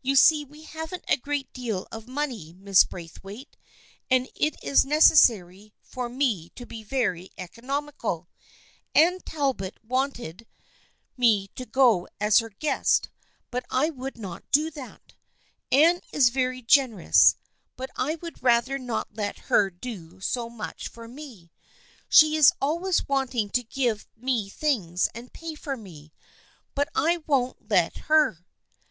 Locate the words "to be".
6.54-6.82